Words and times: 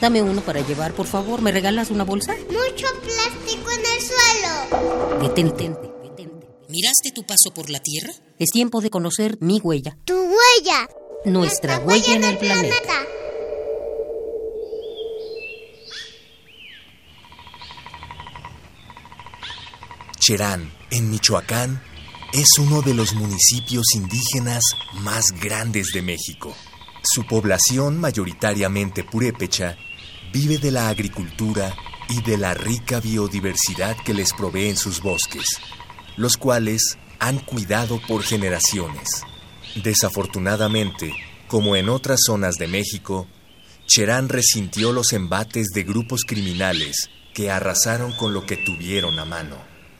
Dame 0.00 0.22
uno 0.22 0.40
para 0.42 0.60
llevar, 0.60 0.92
por 0.92 1.06
favor. 1.06 1.40
¿Me 1.40 1.52
regalas 1.52 1.90
una 1.90 2.04
bolsa? 2.04 2.34
Mucho 2.34 2.86
plástico 3.02 3.70
en 3.70 3.80
el 3.80 4.02
suelo. 4.02 5.22
Detente. 5.22 5.70
¿Miraste 6.68 7.12
tu 7.14 7.24
paso 7.24 7.54
por 7.54 7.70
la 7.70 7.80
Tierra? 7.80 8.12
Es 8.38 8.50
tiempo 8.50 8.80
de 8.80 8.90
conocer 8.90 9.38
mi 9.40 9.60
huella. 9.60 9.96
Tu 10.04 10.14
huella. 10.14 10.88
Nuestra 11.24 11.78
huella 11.78 12.14
en 12.14 12.24
el 12.24 12.36
planeta. 12.36 12.92
Cherán, 20.18 20.72
en 20.90 21.10
Michoacán, 21.10 21.80
es 22.32 22.58
uno 22.58 22.82
de 22.82 22.94
los 22.94 23.14
municipios 23.14 23.86
indígenas 23.94 24.62
más 24.94 25.30
grandes 25.40 25.92
de 25.94 26.02
México. 26.02 26.52
Su 27.02 27.24
población, 27.26 28.00
mayoritariamente 28.00 29.04
purépecha, 29.04 29.78
vive 30.32 30.58
de 30.58 30.70
la 30.70 30.88
agricultura 30.88 31.74
y 32.08 32.22
de 32.22 32.36
la 32.36 32.54
rica 32.54 33.00
biodiversidad 33.00 33.96
que 34.04 34.14
les 34.14 34.32
proveen 34.32 34.76
sus 34.76 35.00
bosques, 35.00 35.46
los 36.16 36.36
cuales 36.36 36.98
han 37.18 37.38
cuidado 37.38 38.00
por 38.06 38.22
generaciones. 38.22 39.22
Desafortunadamente, 39.82 41.12
como 41.48 41.76
en 41.76 41.88
otras 41.88 42.20
zonas 42.26 42.56
de 42.56 42.68
México, 42.68 43.26
Cherán 43.86 44.28
resintió 44.28 44.92
los 44.92 45.12
embates 45.12 45.68
de 45.74 45.84
grupos 45.84 46.22
criminales 46.26 47.08
que 47.34 47.50
arrasaron 47.50 48.12
con 48.12 48.32
lo 48.32 48.46
que 48.46 48.56
tuvieron 48.56 49.18
a 49.18 49.24
mano. 49.24 49.56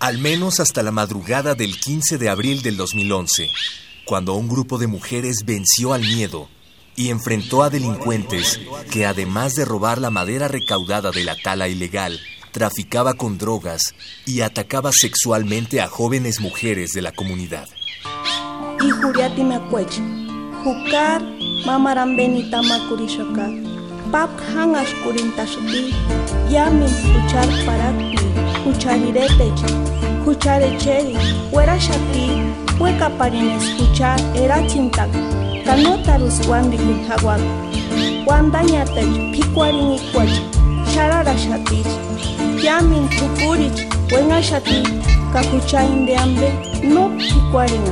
Al 0.00 0.18
menos 0.18 0.60
hasta 0.60 0.82
la 0.82 0.92
madrugada 0.92 1.54
del 1.54 1.78
15 1.78 2.18
de 2.18 2.28
abril 2.28 2.62
del 2.62 2.76
2011, 2.76 3.50
cuando 4.04 4.34
un 4.34 4.48
grupo 4.48 4.78
de 4.78 4.86
mujeres 4.86 5.44
venció 5.44 5.92
al 5.92 6.02
miedo 6.02 6.48
y 6.98 7.10
enfrentó 7.10 7.62
a 7.62 7.70
delincuentes 7.70 8.60
que 8.90 9.06
además 9.06 9.54
de 9.54 9.64
robar 9.64 9.98
la 9.98 10.10
madera 10.10 10.48
recaudada 10.48 11.12
de 11.12 11.22
la 11.22 11.36
tala 11.36 11.68
ilegal, 11.68 12.18
traficaba 12.50 13.14
con 13.14 13.38
drogas 13.38 13.94
y 14.26 14.40
atacaba 14.40 14.90
sexualmente 14.92 15.80
a 15.80 15.86
jóvenes 15.86 16.40
mujeres 16.40 16.90
de 16.90 17.02
la 17.02 17.12
comunidad. 17.12 17.68
Kunhawak. 37.08 37.40
Wandañatech 38.26 39.12
pikwarin 39.32 39.92
ikwach. 39.96 40.34
Sharara 40.94 41.34
shatich. 41.36 41.92
Yamin 42.64 43.08
tukurich. 43.08 43.80
Shati. 44.42 44.82
Kakuchain 45.32 46.06
de 46.06 46.14
hambre. 46.16 46.50
No 46.82 47.10
pikwarin 47.18 47.84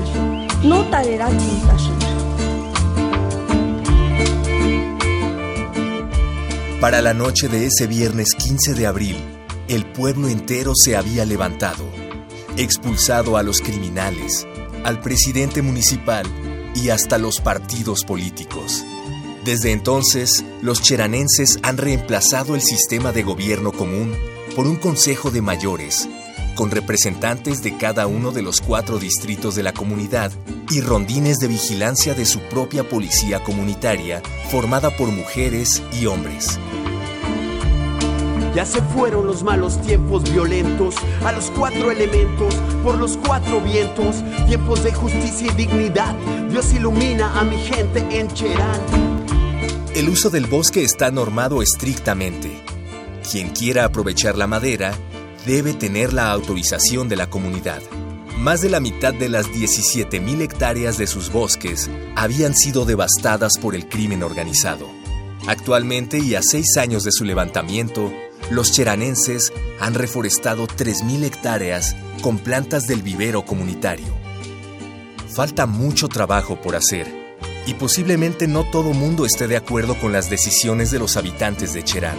No 0.64 0.84
tarera 0.90 1.28
chintashu. 1.28 1.92
Para 6.80 7.02
la 7.02 7.14
noche 7.14 7.48
de 7.48 7.66
ese 7.66 7.86
viernes 7.86 8.34
15 8.38 8.74
de 8.74 8.86
abril, 8.86 9.16
el 9.68 9.84
pueblo 9.86 10.28
entero 10.28 10.72
se 10.74 10.94
había 10.94 11.24
levantado, 11.24 11.84
expulsado 12.56 13.36
a 13.36 13.42
los 13.42 13.60
criminales, 13.60 14.46
al 14.84 15.00
presidente 15.00 15.62
municipal 15.62 16.26
y 16.76 16.90
hasta 16.90 17.18
los 17.18 17.40
partidos 17.40 18.04
políticos. 18.04 18.84
Desde 19.44 19.72
entonces, 19.72 20.44
los 20.60 20.82
cheranenses 20.82 21.58
han 21.62 21.78
reemplazado 21.78 22.54
el 22.54 22.60
sistema 22.60 23.12
de 23.12 23.22
gobierno 23.22 23.72
común 23.72 24.14
por 24.54 24.66
un 24.66 24.76
consejo 24.76 25.30
de 25.30 25.40
mayores, 25.40 26.08
con 26.54 26.70
representantes 26.70 27.62
de 27.62 27.76
cada 27.76 28.06
uno 28.06 28.32
de 28.32 28.42
los 28.42 28.60
cuatro 28.60 28.98
distritos 28.98 29.54
de 29.54 29.62
la 29.62 29.72
comunidad 29.72 30.32
y 30.70 30.80
rondines 30.80 31.38
de 31.38 31.48
vigilancia 31.48 32.14
de 32.14 32.26
su 32.26 32.40
propia 32.40 32.88
policía 32.88 33.42
comunitaria 33.42 34.22
formada 34.50 34.96
por 34.96 35.08
mujeres 35.08 35.82
y 36.00 36.06
hombres. 36.06 36.58
Ya 38.56 38.64
se 38.64 38.80
fueron 38.80 39.26
los 39.26 39.42
malos 39.42 39.78
tiempos 39.82 40.32
violentos, 40.32 40.94
a 41.22 41.32
los 41.32 41.50
cuatro 41.50 41.90
elementos, 41.90 42.54
por 42.82 42.96
los 42.96 43.18
cuatro 43.18 43.60
vientos, 43.60 44.24
tiempos 44.46 44.82
de 44.82 44.94
justicia 44.94 45.52
y 45.52 45.54
dignidad. 45.56 46.16
Dios 46.48 46.72
ilumina 46.72 47.38
a 47.38 47.44
mi 47.44 47.58
gente 47.58 48.02
en 48.18 48.28
Cherán. 48.28 48.80
El 49.94 50.08
uso 50.08 50.30
del 50.30 50.46
bosque 50.46 50.82
está 50.82 51.10
normado 51.10 51.60
estrictamente. 51.60 52.62
Quien 53.30 53.50
quiera 53.50 53.84
aprovechar 53.84 54.38
la 54.38 54.46
madera 54.46 54.94
debe 55.44 55.74
tener 55.74 56.14
la 56.14 56.30
autorización 56.30 57.10
de 57.10 57.16
la 57.16 57.28
comunidad. 57.28 57.82
Más 58.38 58.62
de 58.62 58.70
la 58.70 58.80
mitad 58.80 59.12
de 59.12 59.28
las 59.28 59.48
17.000 59.48 60.40
hectáreas 60.40 60.96
de 60.96 61.06
sus 61.06 61.30
bosques 61.30 61.90
habían 62.14 62.54
sido 62.54 62.86
devastadas 62.86 63.58
por 63.58 63.74
el 63.74 63.86
crimen 63.86 64.22
organizado. 64.22 64.88
Actualmente 65.46 66.18
y 66.18 66.34
a 66.34 66.42
seis 66.42 66.78
años 66.78 67.04
de 67.04 67.12
su 67.12 67.24
levantamiento, 67.24 68.10
los 68.50 68.72
cheranenses 68.72 69.52
han 69.80 69.94
reforestado 69.94 70.66
3.000 70.66 71.24
hectáreas 71.24 71.96
con 72.22 72.38
plantas 72.38 72.86
del 72.86 73.02
vivero 73.02 73.44
comunitario. 73.44 74.14
Falta 75.28 75.66
mucho 75.66 76.08
trabajo 76.08 76.60
por 76.60 76.76
hacer 76.76 77.36
y 77.66 77.74
posiblemente 77.74 78.46
no 78.46 78.64
todo 78.70 78.92
mundo 78.92 79.26
esté 79.26 79.48
de 79.48 79.56
acuerdo 79.56 79.98
con 79.98 80.12
las 80.12 80.30
decisiones 80.30 80.90
de 80.90 80.98
los 80.98 81.16
habitantes 81.16 81.72
de 81.72 81.82
Cherán, 81.82 82.18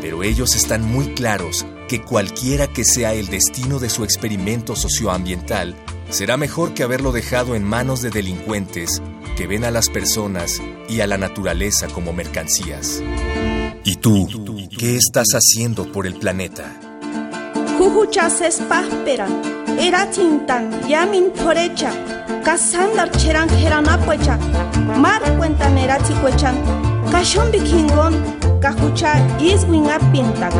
pero 0.00 0.22
ellos 0.22 0.56
están 0.56 0.82
muy 0.82 1.14
claros 1.14 1.66
que 1.88 2.02
cualquiera 2.02 2.66
que 2.66 2.84
sea 2.84 3.12
el 3.14 3.28
destino 3.28 3.78
de 3.78 3.90
su 3.90 4.04
experimento 4.04 4.76
socioambiental, 4.76 5.74
será 6.10 6.36
mejor 6.36 6.74
que 6.74 6.82
haberlo 6.82 7.12
dejado 7.12 7.54
en 7.54 7.64
manos 7.64 8.02
de 8.02 8.10
delincuentes 8.10 9.02
que 9.36 9.46
ven 9.46 9.64
a 9.64 9.70
las 9.70 9.88
personas 9.88 10.60
y 10.88 11.00
a 11.00 11.06
la 11.06 11.18
naturaleza 11.18 11.86
como 11.88 12.12
mercancías. 12.12 13.02
¿Y 13.88 13.96
tú, 13.96 14.28
qué 14.78 14.96
estás 14.96 15.28
haciendo 15.32 15.90
por 15.90 16.06
el 16.06 16.14
planeta? 16.16 16.64
Jujuchas 17.78 18.60
páspera, 18.68 19.26
era 19.80 20.10
tintan, 20.10 20.86
yamin 20.86 21.32
torecha, 21.32 21.90
casandar 22.44 23.10
cheran 23.12 23.48
jeranapuecha, 23.48 24.36
mar 24.98 25.22
cuentan 25.38 25.78
era 25.78 25.96
chicuechan, 26.06 26.54
cachón 27.10 27.50
bikingon, 27.50 28.12
kahucha 28.60 29.14
iswin 29.40 29.88
apintak 29.88 30.52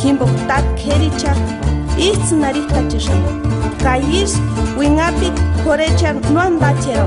himboktak 0.00 0.64
kericha. 0.76 1.34
Ist 1.98 2.30
narita 2.30 2.86
chishan 2.88 3.20
kayis 3.82 4.38
winapik 4.78 5.34
korecha 5.64 6.12
no 6.30 6.40
andachero 6.40 7.06